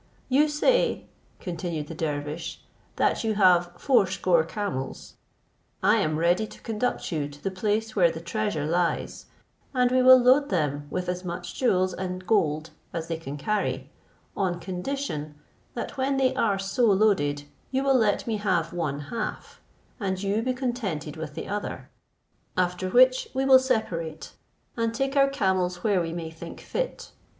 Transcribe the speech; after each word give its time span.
"You 0.29 0.47
say," 0.47 1.05
continued 1.39 1.85
the 1.85 1.93
dervish, 1.93 2.63
"that 2.95 3.23
you 3.23 3.35
have 3.35 3.71
fourscore 3.77 4.43
camels: 4.43 5.13
I 5.83 5.97
am 5.97 6.17
ready 6.17 6.47
to 6.47 6.59
conduct 6.61 7.11
you 7.11 7.29
to 7.29 7.43
the 7.43 7.51
place 7.51 7.95
where 7.95 8.09
the 8.09 8.19
treasure 8.19 8.65
lies, 8.65 9.27
and 9.75 9.91
we 9.91 10.01
will 10.01 10.17
load 10.17 10.49
them 10.49 10.87
with 10.89 11.07
as 11.07 11.23
much 11.23 11.53
jewels 11.53 11.93
and 11.93 12.25
gold 12.25 12.71
as 12.91 13.09
they 13.09 13.17
can 13.17 13.37
carry, 13.37 13.91
on 14.35 14.59
condition 14.59 15.35
that 15.75 15.97
when 15.97 16.17
they 16.17 16.33
are 16.33 16.57
so 16.57 16.85
loaded 16.87 17.43
you 17.69 17.83
will 17.83 17.93
let 17.95 18.25
me 18.25 18.37
have 18.37 18.73
one 18.73 19.01
half, 19.01 19.61
and 19.99 20.23
you 20.23 20.41
be 20.41 20.53
contented 20.53 21.15
with 21.15 21.35
the 21.35 21.47
other; 21.47 21.91
after 22.57 22.89
which 22.89 23.27
we 23.35 23.45
will 23.45 23.59
separate, 23.59 24.33
and 24.75 24.95
take 24.95 25.15
our 25.15 25.29
camels 25.29 25.83
where 25.83 26.01
we 26.01 26.11
may 26.11 26.31
think 26.31 26.59
fit. 26.59 27.11